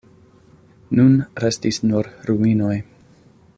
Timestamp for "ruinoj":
2.31-2.75